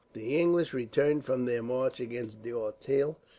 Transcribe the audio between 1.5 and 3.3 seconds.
march against D'Auteuil.